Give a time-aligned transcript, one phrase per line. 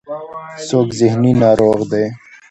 [0.67, 2.05] څوک ذهني ناروغ دی.